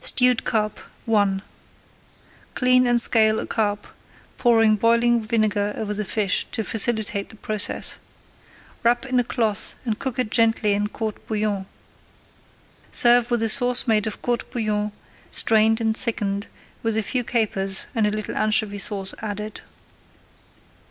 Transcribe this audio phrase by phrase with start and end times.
[0.00, 0.80] STEWED CARP
[1.12, 1.42] I
[2.54, 3.86] Clean and scale a carp,
[4.38, 7.98] pouring boiling vinegar over the fish to facilitate the process.
[8.82, 11.66] Wrap in a cloth and cook it gently in court bouillon.
[12.92, 14.90] Serve with a sauce made of court bouillon,
[15.30, 16.46] strained and thickened,
[16.82, 19.60] with a few capers and a little anchovy sauce added.